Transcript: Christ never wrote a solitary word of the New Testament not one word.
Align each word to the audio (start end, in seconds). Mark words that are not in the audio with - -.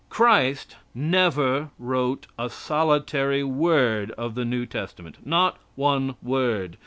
Christ 0.09 0.77
never 0.95 1.69
wrote 1.77 2.25
a 2.35 2.49
solitary 2.49 3.43
word 3.43 4.09
of 4.17 4.33
the 4.33 4.45
New 4.45 4.65
Testament 4.65 5.23
not 5.27 5.59
one 5.75 6.15
word. 6.23 6.77